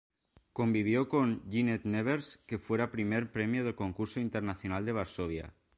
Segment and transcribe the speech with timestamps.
[0.51, 5.53] Convivió con Ginette Nevers, que fuera Primer Premio del Concurso Internacional de Varsovia.